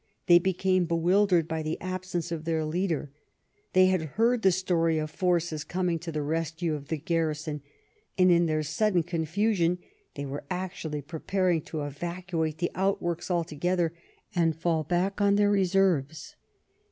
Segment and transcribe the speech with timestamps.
[0.25, 3.11] They became bewildered by the absence of their leader;
[3.73, 7.61] they had heard the story of forces coming to the rescue of the garrison,
[8.17, 9.77] and in their sudden con fusion
[10.15, 13.93] they were actually preparing to evacuate the outworks altogether
[14.33, 16.35] and fall back on their reserves.